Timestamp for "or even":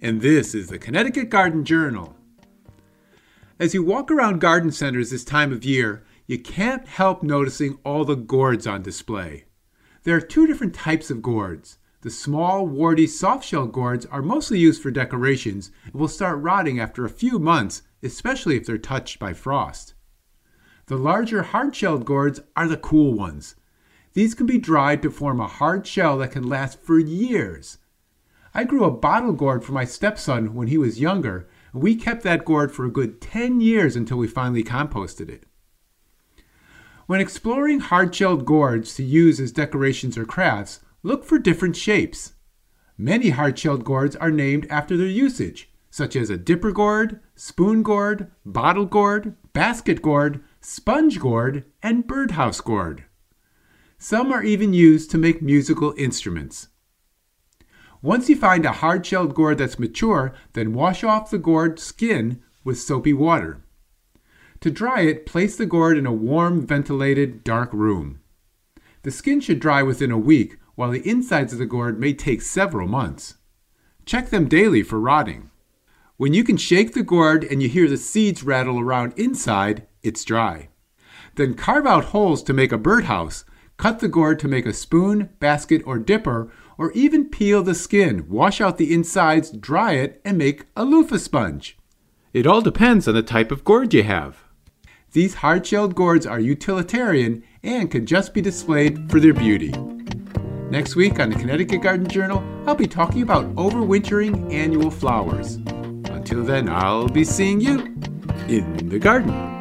86.78-87.28